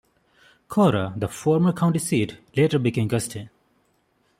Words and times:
Cora, 0.67 1.13
the 1.15 1.27
former 1.27 1.71
county 1.71 1.99
seat, 1.99 2.39
later 2.57 2.79
became 2.79 3.07
Gustine. 3.07 3.51